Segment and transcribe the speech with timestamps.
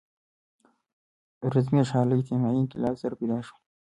[1.53, 3.59] رزمي اشعار له اجتماعي انقلاب سره پیدا شول.